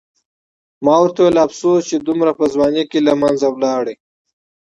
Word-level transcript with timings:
ما 0.85 0.95
ورته 1.01 1.19
وویل: 1.21 1.43
افسوس 1.45 1.81
چې 1.89 1.95
دومره 2.07 2.31
په 2.39 2.45
ځوانۍ 2.53 2.83
کې 2.91 2.99
له 3.07 3.13
منځه 3.21 3.47
ولاړ. 3.51 3.83